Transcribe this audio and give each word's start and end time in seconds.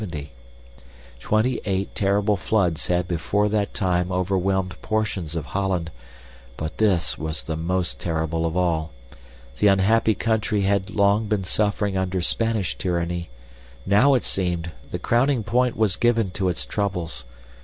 Twenty 1.19 1.61
eight 1.63 1.93
terrible 1.93 2.35
floods 2.35 2.87
had 2.87 3.07
before 3.07 3.47
that 3.49 3.75
time 3.75 4.11
overwhelmed 4.11 4.81
portions 4.81 5.35
of 5.35 5.45
Holland, 5.45 5.91
but 6.57 6.79
this 6.79 7.19
was 7.19 7.43
the 7.43 7.55
most 7.55 7.99
terrible 7.99 8.47
of 8.47 8.57
all. 8.57 8.93
The 9.59 9.67
unhappy 9.67 10.15
country 10.15 10.61
had 10.61 10.89
long 10.89 11.27
been 11.27 11.43
suffering 11.43 11.97
under 11.97 12.19
Spanish 12.19 12.75
tyranny; 12.79 13.29
now, 13.85 14.15
it 14.15 14.23
seemed, 14.23 14.71
the 14.89 14.97
crowning 14.97 15.43
point 15.43 15.77
was 15.77 15.97
given 15.97 16.31
to 16.31 16.49
its 16.49 16.65
troubles. 16.65 17.23